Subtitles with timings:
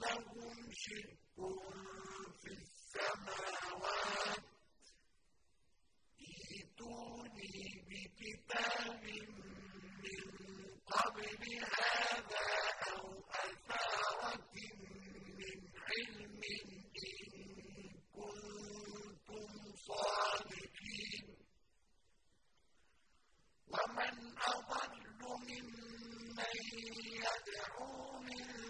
[0.00, 1.36] لهم شرك
[2.40, 4.44] في السماوات.
[6.20, 7.54] ائتوني
[7.88, 9.26] بكتاب من
[10.86, 11.42] قبل
[11.78, 12.48] هذا
[12.92, 16.40] أو أثارة من علم
[17.06, 17.22] إن
[18.16, 19.50] كنتم
[19.88, 21.26] صادقين.
[23.68, 25.60] ومن أضل ممن
[27.24, 28.69] يدعو من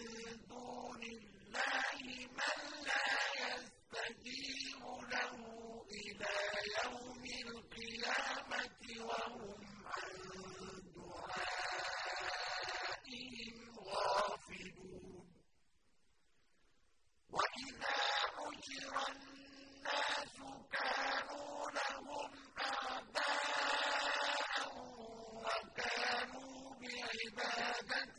[27.80, 28.09] أبدا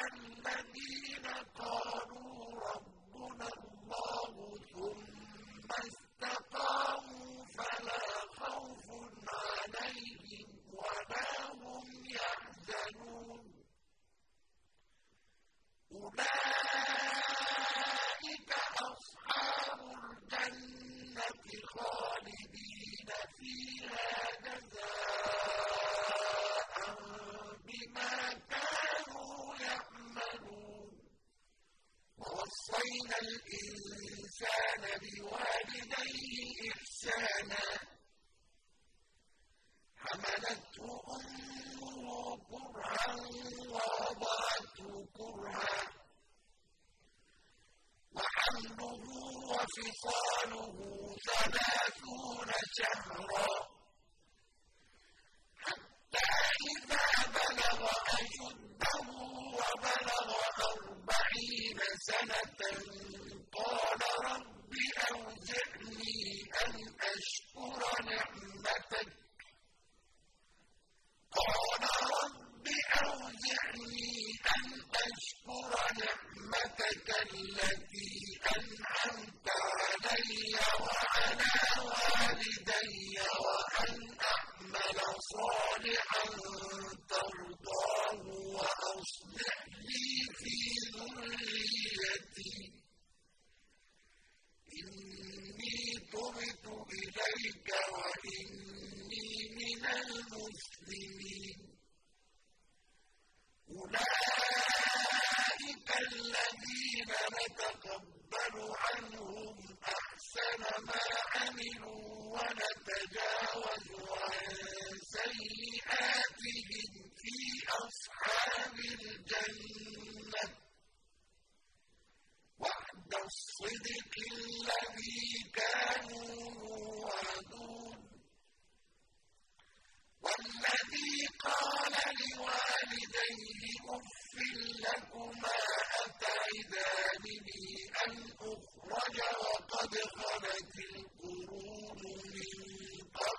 [0.00, 0.69] الذي
[33.22, 35.49] الإنسان بوالده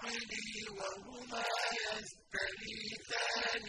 [0.02, 1.44] وهما
[2.32, 3.66] يستغيثان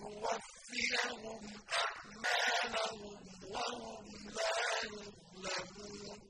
[0.00, 1.42] ليوفيهم
[1.80, 3.20] أعمالهم
[3.50, 4.04] وهم
[4.36, 4.50] لا
[4.84, 6.29] يظلمون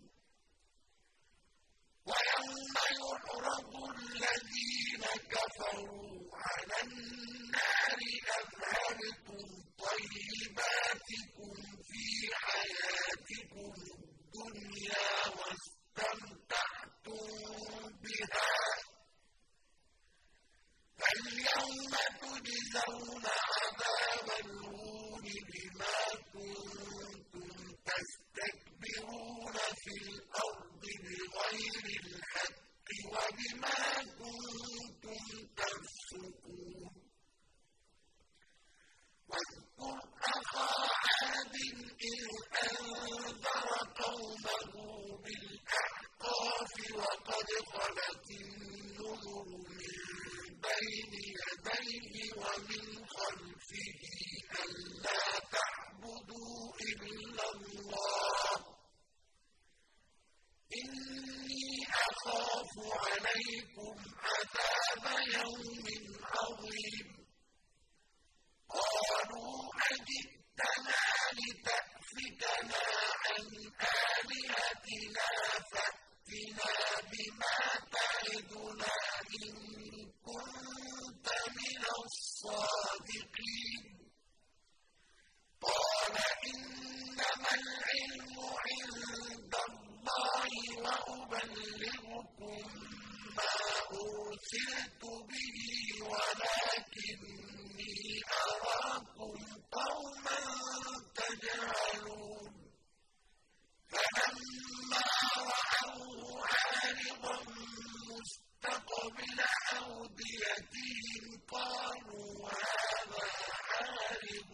[111.50, 113.25] قالوا هذا
[113.71, 114.52] عارض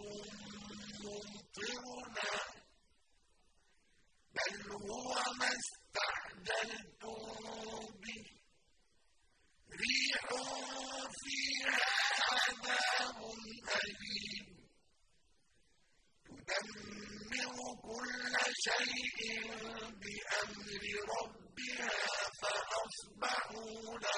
[1.04, 2.32] ممطرنا
[4.34, 7.18] بل هو ما استعجلتم
[8.02, 8.24] به
[9.80, 10.26] ريح
[11.22, 11.78] فيها
[12.32, 13.20] عذاب
[13.84, 14.46] أليم
[16.26, 18.34] تدمر كل
[18.66, 19.18] شيء
[20.02, 20.84] بأمر
[21.16, 21.90] ربها
[22.40, 24.15] فأصبحوا لا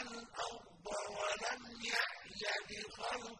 [0.00, 3.39] وَالْأَرْضَ وَلَمْ يَعْيَ بِخَلْقِهِنَّ